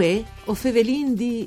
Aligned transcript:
Uè, 0.00 0.24
o 0.46 0.54
fevelin 0.54 1.14
di... 1.14 1.46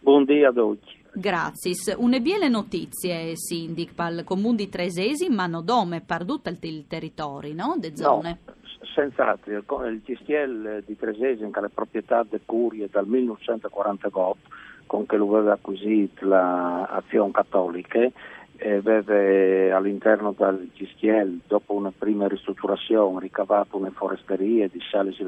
Buongiorno 0.00 0.48
ad 0.48 0.58
oggi. 0.58 1.00
Grazie. 1.14 1.74
Une 1.96 2.20
biele 2.20 2.48
notizie, 2.48 3.36
sindic, 3.36 3.94
pal 3.94 4.24
comune 4.24 4.56
di 4.56 4.68
Tresesin, 4.68 5.32
ma 5.32 5.46
no 5.46 5.62
dome 5.62 6.00
per 6.00 6.24
tutto 6.24 6.48
il 6.48 6.86
territorio, 6.88 7.54
no? 7.54 7.76
De 7.78 7.96
zone. 7.96 8.38
No 8.44 8.52
senz'altro, 8.94 9.52
il 9.86 10.02
CSTL 10.04 10.82
di 10.84 10.96
Tresesi, 10.96 11.48
che 11.50 11.60
è 11.60 11.68
proprietà 11.72 12.24
di 12.28 12.40
Curie 12.44 12.88
dal 12.90 13.06
1948, 13.06 14.48
con 14.86 15.06
che 15.06 15.16
lo 15.16 15.36
aveva 15.36 15.54
acquisito 15.54 16.26
l'Azione 16.26 17.32
Cattolica, 17.32 18.10
aveva 18.58 19.76
all'interno 19.76 20.34
del 20.36 20.70
CSTL, 20.74 21.40
dopo 21.46 21.74
una 21.74 21.92
prima 21.96 22.28
ristrutturazione, 22.28 23.20
ricavato 23.20 23.76
una 23.76 23.90
foresteria 23.90 24.68
di 24.68 24.80
sales 24.90 25.18
e 25.18 25.24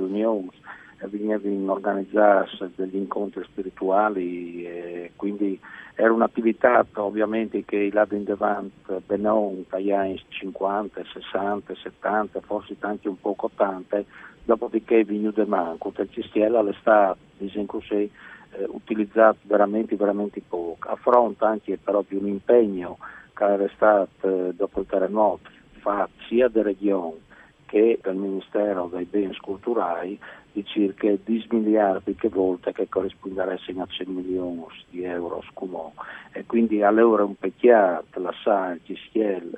riunioni, 0.98 1.42
venivano 1.42 1.72
organizzati 1.72 2.72
degli 2.74 2.96
incontri 2.96 3.44
spirituali 3.44 4.64
e 4.64 5.12
quindi 5.16 5.58
era 5.94 6.12
un'attività 6.12 6.84
ovviamente 6.94 7.64
che 7.64 7.88
là 7.92 8.06
in 8.10 8.24
davanti 8.24 8.72
benon 9.06 9.64
dagli 9.68 9.92
anni 9.92 10.20
50, 10.28 11.02
60, 11.12 11.74
70, 11.74 12.40
forse 12.40 12.76
anche 12.80 13.08
un 13.08 13.20
po' 13.20 13.34
80, 13.36 14.02
dopodiché 14.44 15.00
è 15.00 15.04
venuto 15.04 15.44
manco, 15.46 15.92
il 15.96 16.08
cistiello 16.10 16.58
all'estate, 16.58 17.18
diciamo 17.38 17.66
così, 17.66 18.10
eh, 18.56 18.64
utilizzato 18.68 19.38
veramente, 19.42 19.96
veramente 19.96 20.42
poco, 20.46 20.88
a 20.88 20.96
fronte 20.96 21.44
anche 21.44 21.78
però 21.78 22.04
di 22.06 22.16
un 22.16 22.26
impegno 22.26 22.98
che 23.32 23.44
era 23.44 23.68
stato 23.74 24.48
eh, 24.48 24.54
dopo 24.54 24.80
il 24.80 24.86
terremoto 24.86 25.50
fatto 25.84 26.12
sia 26.28 26.48
da 26.48 26.62
regione 26.62 27.32
che 27.74 27.98
dal 28.00 28.14
Ministero 28.14 28.88
dei 28.92 29.04
Beni 29.04 29.36
Culturali 29.38 30.16
di 30.52 30.64
circa 30.64 31.08
10 31.24 31.48
miliardi 31.50 32.14
che 32.14 32.28
volte 32.28 32.72
che 32.72 32.88
corrisponderebbero 32.88 33.82
a 33.82 33.86
100 33.86 34.12
milioni 34.12 34.64
di 34.90 35.02
euro 35.02 35.42
scumò. 35.50 35.92
E 36.30 36.46
quindi 36.46 36.84
all'ora 36.84 37.24
un 37.24 37.34
pecchiato 37.34 38.20
la 38.20 38.32
SAL, 38.44 38.80
Gischiel, 38.84 39.50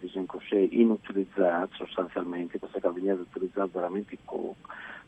diciamo 0.00 0.26
così, 0.26 0.80
inutilizzato 0.80 1.76
sostanzialmente, 1.76 2.58
questo 2.58 2.80
che 2.80 2.90
veniva 2.90 3.14
utilizzato 3.14 3.70
veramente 3.72 4.18
poco 4.24 4.56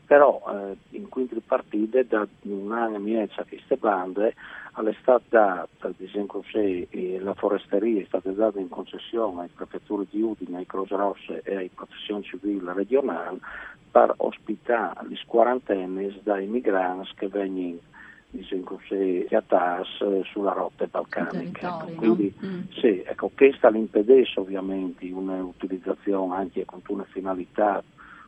però 0.05 0.41
eh, 0.49 0.77
in 0.97 1.09
quinti 1.09 1.39
partite 1.45 2.05
da 2.07 2.27
un 2.43 2.71
anno 2.71 2.95
e 2.95 2.99
mezzo 2.99 3.41
a 3.41 3.45
queste 3.47 3.77
bande 3.77 4.35
all'estate 4.73 5.23
data, 5.29 5.91
diciamo 5.95 6.25
così, 6.25 6.87
la 7.19 7.33
foresteria 7.33 8.01
è 8.01 8.05
stata 8.05 8.29
data 8.31 8.59
in 8.59 8.69
concessione 8.69 9.43
ai 9.43 9.49
prefetture 9.53 10.05
di 10.09 10.21
Udine, 10.21 10.57
ai 10.57 10.65
Croce 10.65 10.95
Rosse 10.95 11.41
e 11.43 11.55
ai 11.55 11.69
protezioni 11.73 12.23
civili 12.23 12.61
regionali 12.63 13.39
per 13.89 14.13
ospitare 14.17 15.07
gli 15.07 15.17
quarantenni 15.25 16.19
dai 16.23 16.47
migranti 16.47 17.11
che 17.15 17.27
vengono 17.27 17.77
diciamo 18.29 18.63
così, 18.63 19.25
chiatas 19.27 19.87
sulla 20.25 20.51
rotta 20.51 20.85
balcanica. 20.87 21.79
Ecco, 21.79 21.91
quindi 21.95 22.33
no? 22.39 22.47
mm. 22.47 22.61
sì, 22.79 23.01
ecco, 23.05 23.31
questa 23.33 23.69
l'impedisce 23.69 24.39
ovviamente 24.39 25.09
un'utilizzazione 25.09 26.35
anche 26.35 26.65
con 26.65 26.81
una 26.87 27.05
finalità 27.05 27.81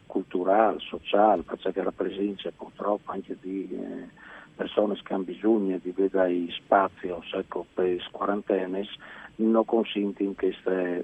culturale, 0.07 0.79
sociale, 0.79 1.43
perché 1.43 1.83
rappresenta 1.83 2.49
purtroppo 2.55 3.11
anche 3.11 3.37
di 3.39 3.69
eh, 3.71 4.07
persone 4.55 4.99
che 5.03 5.13
hanno 5.13 5.23
bisogno 5.23 5.79
di 5.81 5.93
vedere 5.95 6.47
spazio 6.51 7.21
ecco, 7.33 7.65
per 7.73 7.87
i 7.87 8.01
quarantenni, 8.09 8.87
non 9.35 9.65
consente 9.65 10.23
in 10.23 10.35
questa 10.35 10.71
eh, 10.71 11.03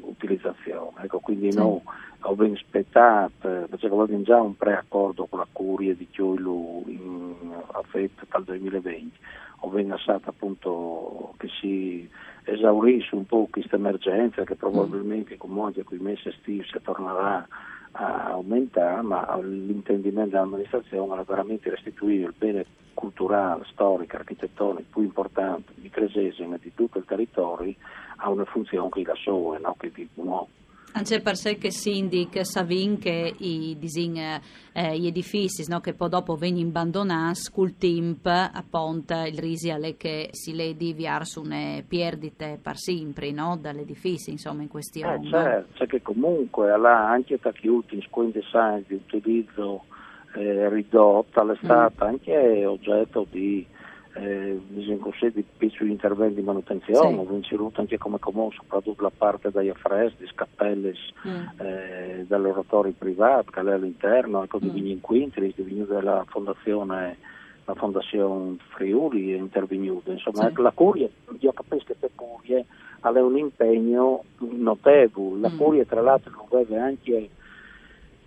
utilizzazione. 0.00 1.04
Ecco, 1.04 1.20
quindi 1.20 1.52
sì. 1.52 1.58
noi 1.58 1.80
abbiamo 2.20 2.54
aspettato, 2.54 3.30
perché 3.38 3.86
avevamo 3.86 4.22
già 4.22 4.40
un 4.40 4.56
preaccordo 4.56 5.26
con 5.26 5.38
la 5.38 5.46
Curia 5.52 5.94
di 5.94 6.08
Chiolo 6.10 6.82
in 6.86 7.34
affetto 7.72 8.26
dal 8.28 8.42
2020, 8.42 9.16
abbiamo 9.60 9.88
lasciato 9.88 10.30
appunto 10.30 11.34
che 11.36 11.48
si 11.60 12.08
esaurisse 12.44 13.14
un 13.14 13.26
po' 13.26 13.48
questa 13.50 13.76
emergenza 13.76 14.44
che 14.44 14.54
probabilmente 14.54 15.34
mm. 15.34 15.38
con 15.38 15.58
oggi 15.58 15.80
a 15.80 15.84
quei 15.84 15.98
mesi 15.98 16.28
estivi 16.28 16.64
si 16.64 16.78
tornerà 16.82 17.46
aumentare, 17.96 19.02
ma 19.02 19.38
l'intendimento 19.40 20.30
dell'amministrazione 20.30 21.12
era 21.12 21.22
veramente 21.22 21.70
restituire 21.70 22.26
il 22.26 22.34
bene 22.36 22.66
culturale, 22.94 23.64
storico, 23.70 24.16
architettonico 24.16 24.88
più 24.92 25.02
importante 25.02 25.72
di 25.74 25.90
Cresesima 25.90 26.56
e 26.56 26.60
di 26.60 26.72
tutto 26.74 26.98
il 26.98 27.04
territorio 27.04 27.74
a 28.16 28.30
una 28.30 28.44
funzione 28.44 28.88
che 28.90 29.02
la 29.04 29.14
sua, 29.14 29.58
no? 29.58 29.74
che 29.78 29.90
di 29.92 30.08
nuovo. 30.14 30.48
Anche 30.96 31.20
per 31.20 31.36
sé 31.36 31.58
che 31.58 31.70
sindic 31.70 32.42
savin 32.42 32.96
che 32.96 33.34
i 33.36 33.76
disin, 33.78 34.16
eh, 34.16 34.98
gli 34.98 35.06
edifici 35.06 35.62
no, 35.68 35.80
che 35.80 35.92
poi 35.92 36.08
dopo 36.08 36.36
vengono 36.36 36.68
abbandonati, 36.68 37.50
col 37.52 37.76
temp 37.76 38.24
appunto 38.24 39.12
il 39.26 39.38
risiale 39.38 39.98
che 39.98 40.30
si 40.30 40.54
le 40.54 40.74
diviar 40.74 41.26
su 41.26 41.42
ne 41.42 41.84
perdite 41.86 42.58
per 42.62 42.78
sempre 42.78 43.30
no, 43.30 43.58
dall'edificio 43.60 44.30
insomma 44.30 44.62
in 44.62 44.68
questione. 44.68 45.26
Eh, 45.26 45.28
certo, 45.28 45.72
c'è 45.74 45.86
che 45.86 46.00
comunque 46.00 46.74
là, 46.78 47.10
anche 47.10 47.38
tachiuti 47.38 47.96
in 47.96 48.00
squinte 48.00 48.40
di 48.86 48.94
utilizzo 48.94 49.84
eh, 50.34 50.70
ridotto 50.70 51.40
all'estate 51.40 52.04
mm. 52.04 52.08
anche 52.08 52.64
oggetto 52.64 53.26
di 53.30 53.66
eh, 54.18 54.60
così, 54.98 55.30
di 55.30 55.44
piccoli 55.56 55.90
interventi 55.90 56.36
di 56.36 56.42
manutenzione, 56.42 57.22
sì. 57.22 57.32
vinceruto 57.32 57.80
anche 57.80 57.98
come 57.98 58.18
comune, 58.18 58.54
soprattutto 58.54 59.02
la 59.02 59.12
parte 59.16 59.50
degli 59.50 59.68
affreschi, 59.68 60.24
di 60.24 60.30
scappelle 60.32 60.94
mm. 61.26 61.46
eh, 61.58 62.24
oratori 62.48 62.92
privati, 62.92 63.50
che 63.50 63.60
è 63.60 63.70
all'interno, 63.70 64.42
ecco, 64.42 64.58
di 64.58 64.68
mm. 64.68 64.72
Vigni 64.72 65.00
di 65.54 65.62
Vigni 65.62 65.84
della 65.86 66.24
Fondazione, 66.28 67.16
la 67.64 67.74
Fondazione 67.74 68.56
Friuli 68.68 69.32
è 69.32 69.36
intervenuta. 69.36 70.10
Insomma, 70.10 70.42
sì. 70.42 70.46
ecco, 70.46 70.62
la 70.62 70.72
Curia, 70.72 71.08
io 71.38 71.52
capisco 71.52 71.94
che 71.98 72.10
Curia 72.14 72.64
ha 73.00 73.10
un 73.10 73.36
impegno 73.36 74.24
notevole, 74.38 75.40
la 75.40 75.50
mm. 75.50 75.56
Curia 75.56 75.84
tra 75.84 76.00
l'altro 76.00 76.32
lo 76.32 76.56
deve 76.56 76.78
anche 76.78 77.28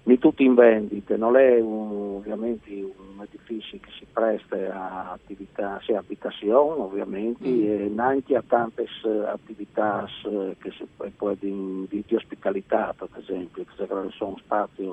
di 0.09 0.19
tutti 0.19 0.43
in 0.43 0.55
vendita, 0.55 1.15
non 1.15 1.37
è 1.37 1.59
un, 1.59 2.15
ovviamente 2.17 2.69
un 2.71 3.21
edificio 3.21 3.77
che 3.79 3.89
si 3.97 4.05
presta 4.11 4.55
a 4.55 5.11
attività, 5.11 5.79
sia 5.83 5.99
abitazione 5.99 6.81
ovviamente, 6.81 7.47
mm. 7.47 7.63
e 7.63 7.91
neanche 7.93 8.35
a 8.35 8.43
tante 8.45 8.87
attività 9.25 10.07
che 10.59 10.71
si 10.71 10.87
può 11.15 11.33
di, 11.39 11.85
di, 11.87 12.03
di 12.05 12.15
ospitalità, 12.15 12.93
per 12.97 13.09
esempio, 13.17 13.63
che 13.63 13.87
sono 14.17 14.37
spazi 14.37 14.89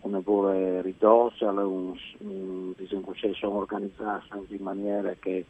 una 0.00 0.20
buona 0.20 0.80
ridossa, 0.80 1.50
un, 1.50 1.96
un, 2.18 2.72
diciamo, 2.76 3.12
sono 3.34 3.56
organizzati 3.56 4.28
in 4.48 4.62
maniera 4.62 5.14
che 5.18 5.44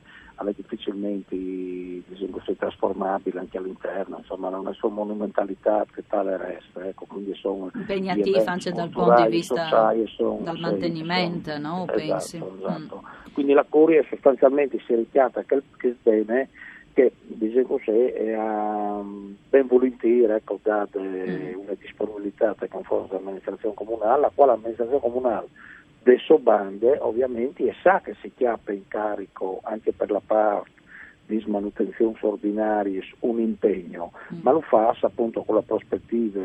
è 0.44 0.52
difficilmente 0.54 1.34
diciamo, 1.34 2.42
trasformabile 2.58 3.40
anche 3.40 3.58
all'interno, 3.58 4.18
insomma 4.18 4.48
non 4.48 4.68
è 4.68 4.74
solo 4.74 4.94
monumentalità 4.94 5.84
che 5.92 6.04
tale 6.06 6.36
resta, 6.36 6.86
ecco, 6.86 7.06
quindi 7.06 7.34
sono 7.34 7.70
impegnativi 7.74 8.38
anche 8.44 8.70
dal 8.72 8.90
punto 8.90 9.22
di 9.22 9.28
vista 9.28 9.64
sociali, 9.64 10.06
sono, 10.08 10.38
dal 10.42 10.58
mantenimento, 10.58 11.52
sì, 11.52 11.60
no? 11.60 11.84
Esatto, 11.84 11.98
pensi? 11.98 12.36
Esatto. 12.36 13.02
Mm. 13.02 13.32
Quindi 13.32 13.52
la 13.52 13.66
curia 13.68 14.04
sostanzialmente 14.08 14.78
si 14.86 14.92
è 14.92 14.96
richiata 14.96 15.42
che, 15.42 15.62
che 15.76 15.96
bene 16.02 16.48
che 16.92 17.12
diciamo 17.20 17.66
così 17.66 17.90
è 17.90 18.38
um, 18.38 19.36
ben 19.50 19.66
volentieri 19.66 20.32
ecco, 20.32 20.58
date 20.62 20.98
mm. 20.98 21.58
una 21.58 21.74
disponibilità 21.78 22.54
nei 22.58 22.68
confronti 22.68 23.10
dell'amministrazione 23.10 23.74
comunale, 23.74 24.20
la 24.20 24.32
quale 24.34 24.52
l'amministrazione 24.52 25.00
comunale 25.00 25.48
del 26.06 26.40
bande 26.40 26.98
ovviamente 27.00 27.64
e 27.64 27.74
sa 27.82 28.00
che 28.00 28.14
si 28.20 28.30
chiappa 28.32 28.70
in 28.70 28.86
carico 28.86 29.58
anche 29.64 29.92
per 29.92 30.12
la 30.12 30.22
parte 30.24 30.70
di 31.26 31.42
manutenzione 31.48 32.16
ordinaria 32.20 33.02
un 33.20 33.40
impegno, 33.40 34.12
mm. 34.32 34.38
ma 34.42 34.52
lo 34.52 34.60
fa 34.60 34.96
appunto 35.00 35.42
con 35.42 35.56
la 35.56 35.62
prospettiva, 35.62 36.40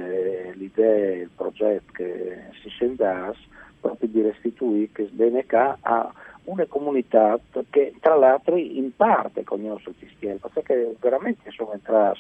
l'idea, 0.53 1.17
il 1.17 1.29
progetto 1.35 1.91
che 1.93 2.45
si 2.63 2.69
sendas 2.79 3.37
proprio 3.79 4.09
di 4.09 4.21
restituire 4.21 4.89
che 4.91 5.05
Sbeneca 5.05 5.77
ha 5.81 6.11
una 6.45 6.65
comunità 6.65 7.39
che 7.69 7.93
tra 7.99 8.15
l'altro 8.15 8.57
in 8.57 8.95
parte 8.95 9.43
conosce 9.43 9.89
il 9.89 9.95
Tistiel, 9.99 10.39
perché 10.51 10.95
veramente 10.99 11.51
sono 11.51 11.73
entrati 11.73 12.19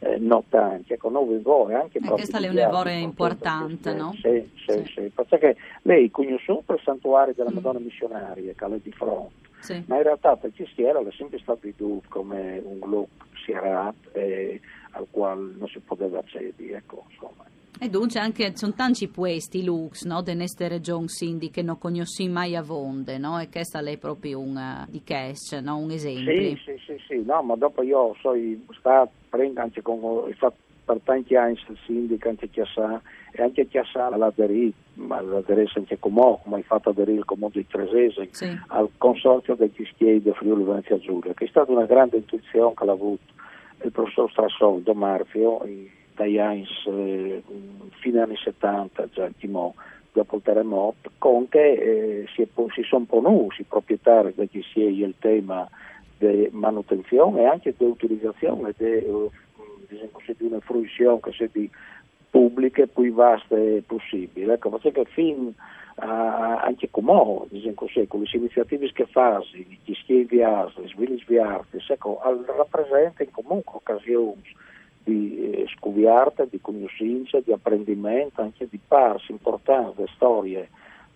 eh, 0.00 0.18
notanti, 0.18 0.92
ecco, 0.92 1.10
noi 1.10 1.38
voi 1.40 1.74
anche 1.74 1.98
eh, 1.98 2.08
questa 2.08 2.38
è 2.38 2.48
una 2.48 2.68
voce 2.68 2.92
importante, 2.92 3.94
no? 3.94 4.12
Sì, 4.20 4.48
sì, 4.66 4.84
sì, 4.84 4.92
sì, 4.94 5.12
perché 5.14 5.56
lei 5.82 6.10
conosce 6.10 6.52
il 6.52 6.80
santuario 6.84 7.34
della 7.34 7.50
mm. 7.50 7.54
Madonna 7.54 7.78
Missionaria, 7.80 8.52
che 8.54 8.64
è 8.64 8.78
di 8.82 8.92
fronte, 8.92 9.48
sì. 9.60 9.82
ma 9.86 9.96
in 9.96 10.02
realtà 10.04 10.38
il 10.42 10.52
Tistiel 10.54 10.96
è 10.96 11.12
sempre 11.16 11.38
stato 11.40 11.60
veduto 11.62 12.06
come 12.08 12.62
un 12.64 12.78
gruppo 12.78 13.24
sierato 13.44 14.12
eh, 14.12 14.60
al 14.92 15.06
quale 15.10 15.54
non 15.58 15.68
si 15.68 15.80
poteva 15.80 16.18
accedere, 16.18 16.76
ecco, 16.76 17.04
insomma. 17.10 17.46
E 17.80 17.88
dunque 17.88 18.18
anche 18.18 18.56
sono 18.56 18.72
tanti 18.72 19.08
questi 19.08 19.62
lux 19.62 20.04
no, 20.04 20.20
di 20.22 20.34
queste 20.34 20.66
regioni 20.66 21.06
Cindy 21.06 21.48
che 21.48 21.62
non 21.62 21.78
conosci 21.78 22.28
mai 22.28 22.56
a 22.56 22.62
vonde, 22.62 23.18
no? 23.18 23.38
E 23.38 23.48
questa 23.48 23.78
è 23.78 23.96
proprio 23.98 24.40
un 24.40 24.56
uh, 24.56 24.90
di 24.90 25.04
cash, 25.04 25.52
no? 25.62 25.76
un 25.76 25.92
esempio. 25.92 26.32
Sì, 26.32 26.60
sì, 26.64 26.77
sì, 27.18 27.24
no, 27.24 27.42
ma 27.42 27.54
dopo 27.56 27.82
io 27.82 28.14
sono 28.20 28.36
stato 28.78 29.10
anche 29.30 29.82
con 29.82 29.98
ho 30.02 30.28
fatto 30.36 30.66
per 30.84 31.00
tanti 31.04 31.36
anni 31.36 31.58
il 31.68 31.78
sindaco 31.84 32.28
anche 32.30 32.48
Chiassà 32.48 33.00
e 33.30 33.42
anche 33.42 33.68
Chiassà 33.68 34.08
l'aderì, 34.16 34.72
ma 34.94 35.20
l'aderì 35.20 35.68
anche 35.74 35.98
come 35.98 36.38
come 36.42 36.56
hai 36.56 36.62
fatto 36.62 36.88
aderire 36.88 37.18
il 37.18 37.24
comune 37.26 37.52
di 37.52 37.66
Tresese 37.66 38.28
sì. 38.30 38.58
al 38.68 38.88
consorzio 38.96 39.54
degli 39.54 39.84
schiei 39.92 40.22
di 40.22 40.32
Friuli 40.32 40.64
Venezia 40.64 40.98
Giulia, 40.98 41.34
che 41.34 41.44
è 41.44 41.48
stata 41.48 41.70
una 41.70 41.84
grande 41.84 42.16
intuizione 42.16 42.72
che 42.74 42.84
l'ha 42.86 42.92
avuto 42.92 43.36
il 43.82 43.92
professor 43.92 44.30
Strassoldo 44.30 44.94
Marfio 44.94 45.62
dagli 46.14 46.38
anni, 46.38 46.66
eh, 46.86 47.42
fine 48.00 48.20
anni 48.22 48.36
70, 48.36 49.08
già 49.12 49.30
Timò, 49.38 49.72
dopo 50.10 50.36
il 50.36 50.42
terremoto, 50.42 51.10
con 51.18 51.48
che 51.48 51.72
eh, 51.72 52.26
si, 52.34 52.48
si, 52.74 52.82
sono 52.82 53.04
ponuti 53.04 53.60
i 53.60 53.64
proprietari 53.68 54.32
degli 54.34 54.62
SIEI 54.72 55.02
il 55.02 55.14
tema 55.18 55.68
di 56.18 56.48
manutenzione 56.52 57.42
e 57.42 57.46
anche 57.46 57.74
di 57.76 57.84
utilizzazione 57.84 58.74
di, 58.76 58.84
eh, 58.84 59.30
di 59.88 60.44
una 60.44 60.60
fruizione 60.60 61.20
che 61.20 61.32
sia 61.32 61.48
di 61.50 61.70
pubbliche 62.30 62.86
più 62.86 63.12
vaste 63.14 63.82
possibile. 63.86 64.54
Ecco, 64.54 64.70
perché 64.70 65.04
fin 65.06 65.54
a, 65.98 66.60
anche 66.60 66.88
come 66.90 67.46
diciamo 67.48 67.74
così, 67.74 68.06
con 68.06 68.20
le 68.20 68.28
iniziative 68.32 68.92
che 68.92 69.06
fasi, 69.06 69.80
gli 69.84 69.94
schievi 69.94 70.42
asli, 70.42 70.84
gli 70.84 70.88
svili 70.88 71.18
sviarti, 71.18 71.78
ecco, 71.88 72.20
rappresentano 72.56 73.30
comunque 73.32 73.76
occasioni 73.76 74.42
di 75.02 75.50
eh, 75.50 75.66
scuviarta, 75.76 76.44
di 76.44 76.60
conoscenza, 76.60 77.40
di 77.40 77.52
apprendimento, 77.52 78.42
anche 78.42 78.68
di 78.68 78.78
parsi 78.86 79.32
importanti, 79.32 80.04
storie 80.14 80.68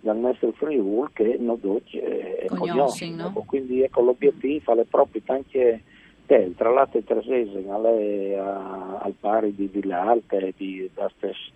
del 0.03 0.17
nostro 0.17 0.51
Friuli 0.53 1.09
che 1.13 1.37
non 1.39 1.61
tutti 1.61 1.99
eh, 1.99 2.47
conoscono. 2.49 3.31
No? 3.35 3.45
Quindi 3.47 3.83
ecco, 3.83 4.03
l'obiettivo 4.03 4.79
è 4.79 4.85
proprio 4.85 5.23
anche 5.27 5.83
te, 6.27 6.53
tra 6.57 6.71
l'altro 6.71 6.99
e 6.99 7.05
Tresese, 7.05 7.65
al 7.69 9.15
pari 9.19 9.55
di 9.55 9.69
Villarte 9.69 10.39
e 10.39 10.55
di 10.57 10.91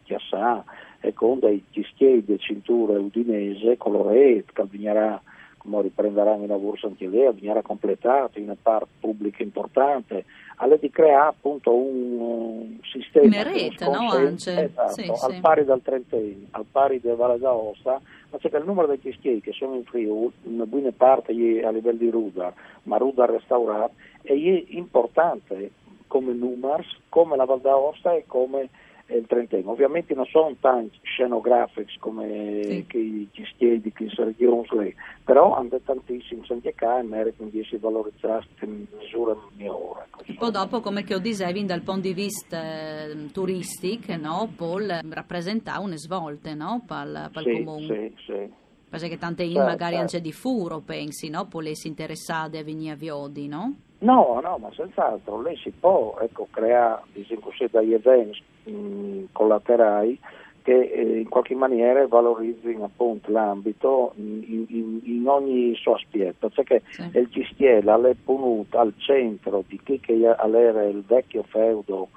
Chiassà, 0.04 0.64
e 1.00 1.12
con 1.12 1.40
dei 1.40 1.62
schiei 1.92 2.24
di 2.24 2.38
cintura 2.38 2.98
udinese, 2.98 3.76
Coloret, 3.76 4.44
che 4.52 4.60
avvignerà 4.60 5.20
come 5.56 5.82
riprenderanno 5.82 6.42
in 6.42 6.48
lavoro 6.48 6.78
anche 6.84 7.08
lei, 7.08 7.26
avvignerà 7.26 7.60
completato 7.60 8.38
in 8.38 8.44
una 8.44 8.56
parte 8.60 8.88
pubblica 9.00 9.42
importante, 9.42 10.24
alle 10.56 10.78
di 10.78 10.90
creare 10.90 11.28
appunto 11.28 11.74
un, 11.74 12.78
sistema 12.82 13.26
una 13.26 13.42
rete, 13.42 13.84
no? 13.84 14.16
Esatto, 14.16 14.92
sì, 14.92 15.08
al 15.08 15.32
sì. 15.32 15.40
pari 15.40 15.64
del 15.64 15.80
Trentino, 15.82 16.46
al 16.52 16.64
pari 16.70 17.00
del 17.00 17.16
Valle 17.16 17.38
d'Aosta, 17.38 18.00
che 18.38 18.56
il 18.56 18.64
numero 18.64 18.86
degli 18.86 19.12
schiei 19.12 19.40
che 19.40 19.52
sono 19.52 19.74
in 19.74 19.84
Friuli, 19.84 20.32
una 20.44 20.66
buona 20.66 20.92
parte 20.96 21.32
a 21.32 21.70
livello 21.70 21.98
di 21.98 22.10
Rudar, 22.10 22.52
ma 22.84 22.96
Rudar 22.96 23.30
restaurato, 23.30 23.94
è 24.22 24.32
importante 24.32 25.70
come 26.06 26.32
numers, 26.32 26.86
come 27.08 27.36
la 27.36 27.44
Val 27.44 27.60
d'Aosta 27.60 28.14
e 28.14 28.24
come 28.26 28.68
il 29.14 29.26
Trentino. 29.26 29.70
Ovviamente 29.70 30.14
non 30.14 30.24
sono 30.26 30.54
tanti 30.60 30.98
scenografici 31.02 31.98
come 31.98 32.60
sì. 32.62 32.84
che 32.86 32.98
gli 32.98 33.44
stiedi 33.54 33.92
che 33.92 34.10
regione, 34.16 34.94
però 35.24 35.54
hanno 35.54 35.80
tantissimi 35.84 36.42
qua 36.76 36.98
e 36.98 37.02
meritano 37.02 37.48
di 37.50 37.60
essere 37.60 37.78
valorizzati 37.78 38.48
in 38.62 38.86
misura 38.98 39.36
migliore. 39.56 40.08
Poi 40.36 40.50
dopo, 40.50 40.80
come 40.80 41.04
che 41.04 41.14
ho 41.14 41.18
dicevi, 41.18 41.64
dal 41.64 41.82
punto 41.82 42.02
di 42.02 42.14
vista 42.14 43.06
eh, 43.06 43.30
turistico, 43.32 44.16
no, 44.16 44.50
Paul 44.56 45.00
rappresenta 45.10 45.78
una 45.78 45.96
svolta 45.96 46.54
no, 46.54 46.82
per, 46.86 47.30
per 47.32 47.42
sì, 47.42 47.48
il 47.50 47.64
comune. 47.64 48.12
Sì, 48.16 48.32
sì. 48.32 48.64
Perché 48.88 49.18
tante 49.18 49.42
in 49.42 49.52
certo, 49.52 49.68
magari 49.68 49.96
certo. 49.96 50.16
anche 50.16 50.20
di 50.20 50.32
furo, 50.32 50.80
pensi, 50.80 51.28
no? 51.28 51.46
Poi 51.46 51.74
si 51.74 51.88
interessate 51.88 52.58
a 52.58 52.64
venire 52.64 52.92
a 52.92 52.96
Viodi, 52.96 53.46
no? 53.48 53.74
No, 53.98 54.40
no, 54.42 54.58
ma 54.58 54.70
senz'altro, 54.74 55.40
lei 55.40 55.56
si 55.56 55.70
può 55.70 56.18
ecco, 56.20 56.46
creare 56.50 57.02
diciamo 57.12 57.50
degli 57.70 57.94
eventi 57.94 58.42
mh, 58.70 59.24
collaterali 59.32 60.18
che 60.62 60.80
eh, 60.80 61.18
in 61.20 61.28
qualche 61.28 61.54
maniera 61.54 62.04
valorizzino 62.08 62.84
appunto 62.84 63.30
l'ambito 63.30 64.12
in, 64.16 64.66
in, 64.68 65.00
in, 65.04 65.28
ogni 65.28 65.72
suo 65.76 65.94
aspetto, 65.94 66.50
cioè 66.50 66.64
che 66.64 66.82
sì. 66.88 67.08
il 67.14 67.28
Cistiela 67.30 67.96
è 68.08 68.14
punto 68.14 68.76
al 68.76 68.92
centro 68.96 69.62
di 69.64 69.78
chi 69.84 70.00
che 70.00 70.14
era 70.56 70.82
il 70.82 71.04
vecchio 71.06 71.44
feudo 71.44 72.08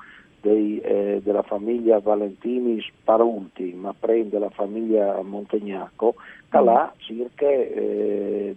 dei, 0.42 0.80
eh, 0.80 1.22
della 1.24 1.44
famiglia 1.44 2.00
Valentini 2.00 2.82
Sparulti, 2.82 3.74
ma 3.74 3.94
prende 3.98 4.40
la 4.40 4.50
famiglia 4.50 5.22
Montegnaco, 5.22 6.16
che 6.50 6.60
là 6.60 6.92
circa 6.98 7.46
eh, 7.46 8.56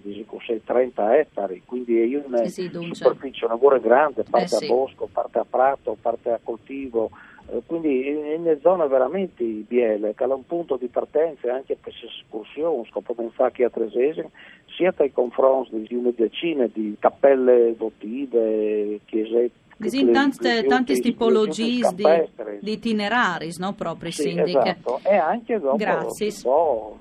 30 0.64 1.18
ettari, 1.18 1.62
quindi 1.66 2.00
è 2.00 2.22
una 2.24 2.44
sì, 2.46 2.70
sì, 2.70 2.88
superficie, 2.92 3.44
una 3.44 3.54
lavoro 3.54 3.78
grande, 3.80 4.24
parte 4.28 4.56
eh, 4.58 4.66
a 4.66 4.68
bosco, 4.68 5.08
parte 5.12 5.38
a 5.38 5.46
prato, 5.48 5.96
parte 6.00 6.30
a 6.30 6.40
coltivo, 6.42 7.10
eh, 7.10 7.31
quindi 7.66 8.08
in 8.08 8.40
una 8.40 8.58
zona 8.60 8.86
veramente 8.86 9.44
biele, 9.44 10.14
che 10.14 10.24
ha 10.24 10.34
un 10.34 10.46
punto 10.46 10.76
di 10.76 10.86
partenza 10.88 11.52
anche 11.52 11.76
per 11.80 11.92
escursioni, 11.92 12.86
scopo 12.88 13.14
pensare 13.14 13.64
a 13.64 13.70
Tresese, 13.70 14.30
sia 14.76 14.92
tra 14.92 15.04
i 15.04 15.12
confronti 15.12 15.82
di 15.82 15.94
una 15.94 16.12
decina 16.14 16.66
di 16.66 16.96
cappelle 16.98 17.74
votive, 17.76 19.00
chiesette, 19.04 19.60
Così 19.82 20.10
tante, 20.10 20.64
tante 20.64 21.00
tipologie 21.00 21.90
di, 21.94 22.04
di 22.60 22.72
itineraris, 22.72 23.58
no? 23.58 23.72
Proprio, 23.72 24.12
sì, 24.12 24.38
esatto. 24.38 25.00
E 25.02 25.16
anche 25.16 25.58
dopo, 25.58 25.76
Grazie. 25.76 26.30
dopo, 26.42 26.98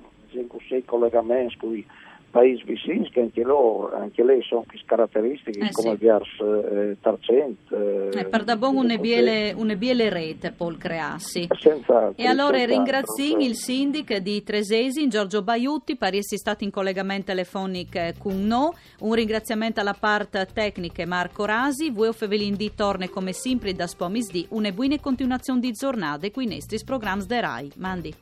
collegamenti 0.84 1.86
paesi 2.32 2.64
vicini 2.64 3.10
che 3.10 3.20
anche 3.20 3.42
loro, 3.42 3.94
anche 3.94 4.24
lei 4.24 4.42
sono 4.42 4.64
caratteristiche 4.86 5.66
eh, 5.66 5.70
come 5.70 5.90
sì. 5.90 5.96
Viars 5.96 6.40
eh, 6.40 6.96
Tarcent. 7.00 7.58
Eh, 7.70 8.18
eh, 8.18 8.24
per 8.24 8.42
da 8.42 8.56
buon 8.56 8.76
una 8.76 8.96
biele, 8.96 9.52
una 9.54 9.76
biele 9.76 10.08
rete 10.08 10.50
Paul 10.50 10.78
Creassi. 10.78 11.46
Senz'altro. 11.58 12.14
E 12.16 12.26
allora 12.26 12.64
ringrazio 12.64 13.38
il 13.38 13.54
sindic 13.54 14.16
di 14.16 14.42
Tresesi, 14.42 15.06
Giorgio 15.08 15.42
Baiutti, 15.42 15.96
per 15.96 16.14
essere 16.14 16.38
stato 16.38 16.64
in 16.64 16.70
collegamento 16.70 17.26
telefonico 17.26 18.00
con 18.18 18.46
noi. 18.46 18.70
Un 19.00 19.12
ringraziamento 19.12 19.80
alla 19.80 19.96
parte 19.98 20.48
tecnica 20.52 21.06
Marco 21.06 21.44
Rasi. 21.44 21.90
Voi 21.90 22.12
Fevelin 22.14 22.56
di 22.56 22.72
torne 22.74 23.10
come 23.10 23.32
sempre 23.32 23.74
da 23.74 23.86
Spomis 23.86 24.30
di 24.30 24.46
una 24.50 24.70
buona 24.70 24.98
continuazione 24.98 25.60
di 25.60 25.72
giornate 25.72 26.30
qui 26.30 26.46
nei 26.46 26.56
nostri 26.56 26.78
programmi 26.84 27.26
de 27.26 27.40
RAI. 27.40 27.72
Mandi. 27.76 28.14